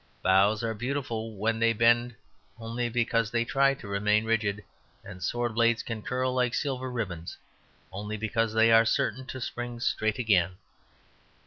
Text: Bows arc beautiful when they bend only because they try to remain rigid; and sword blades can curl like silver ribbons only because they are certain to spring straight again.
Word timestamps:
Bows 0.23 0.63
arc 0.63 0.79
beautiful 0.79 1.35
when 1.37 1.59
they 1.59 1.73
bend 1.73 2.15
only 2.57 2.89
because 2.89 3.29
they 3.29 3.45
try 3.45 3.75
to 3.75 3.87
remain 3.87 4.25
rigid; 4.25 4.63
and 5.05 5.21
sword 5.21 5.53
blades 5.53 5.83
can 5.83 6.01
curl 6.01 6.33
like 6.33 6.55
silver 6.55 6.89
ribbons 6.89 7.37
only 7.91 8.17
because 8.17 8.51
they 8.55 8.71
are 8.71 8.83
certain 8.83 9.27
to 9.27 9.39
spring 9.39 9.79
straight 9.79 10.17
again. 10.17 10.53